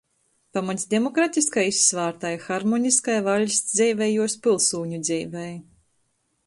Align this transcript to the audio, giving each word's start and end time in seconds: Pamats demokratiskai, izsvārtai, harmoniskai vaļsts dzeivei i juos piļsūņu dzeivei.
Pamats 0.57 0.87
demokratiskai, 0.93 1.65
izsvārtai, 1.73 2.31
harmoniskai 2.47 3.19
vaļsts 3.29 3.77
dzeivei 3.77 4.09
i 4.15 4.17
juos 4.17 4.39
piļsūņu 4.47 5.03
dzeivei. 5.09 5.51